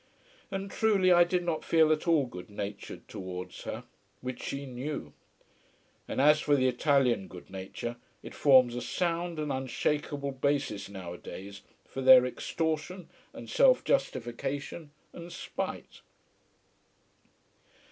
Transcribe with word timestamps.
And 0.49 0.71
truly, 0.71 1.11
I 1.11 1.23
did 1.23 1.43
not 1.43 1.63
feel 1.63 1.91
at 1.91 2.07
all 2.07 2.25
good 2.25 2.49
natured 2.49 3.07
towards 3.07 3.65
her: 3.65 3.83
which 4.21 4.41
she 4.41 4.65
knew. 4.65 5.13
And 6.07 6.19
as 6.19 6.39
for 6.39 6.55
the 6.55 6.67
Italian 6.67 7.27
good 7.27 7.51
nature, 7.51 7.97
it 8.23 8.33
forms 8.33 8.75
a 8.75 8.81
sound 8.81 9.37
and 9.37 9.51
unshakeable 9.53 10.31
basis 10.31 10.89
nowadays 10.89 11.61
for 11.85 12.01
their 12.01 12.25
extortion 12.25 13.09
and 13.31 13.47
self 13.47 13.83
justification 13.83 14.89
and 15.13 15.31
spite. 15.31 16.01